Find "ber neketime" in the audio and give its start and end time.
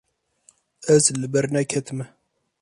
1.33-2.05